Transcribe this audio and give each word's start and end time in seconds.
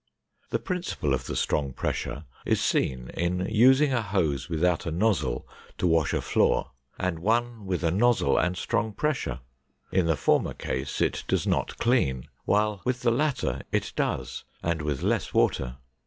The 0.49 0.57
principle 0.57 1.13
of 1.13 1.27
the 1.27 1.35
strong 1.35 1.73
pressure 1.73 2.25
is 2.43 2.59
seen 2.59 3.11
in 3.13 3.45
using 3.45 3.93
a 3.93 4.01
hose 4.01 4.49
without 4.49 4.87
a 4.87 4.91
nozzle 4.91 5.47
to 5.77 5.85
wash 5.85 6.11
a 6.11 6.21
floor 6.21 6.71
and 6.97 7.19
one 7.19 7.67
with 7.67 7.83
a 7.83 7.91
nozzle 7.91 8.35
and 8.35 8.57
strong 8.57 8.93
pressure. 8.93 9.41
In 9.91 10.07
the 10.07 10.17
former 10.17 10.55
case 10.55 11.01
it 11.01 11.23
does 11.27 11.45
not 11.45 11.77
clean, 11.77 12.27
while 12.45 12.81
with 12.83 13.01
the 13.01 13.11
latter 13.11 13.61
it 13.71 13.93
does 13.95 14.43
and 14.63 14.81
with 14.81 15.03
less 15.03 15.35
water. 15.35 15.77